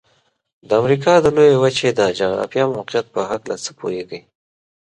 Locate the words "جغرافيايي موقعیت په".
2.19-3.19